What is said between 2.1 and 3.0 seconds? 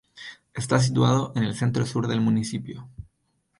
municipio.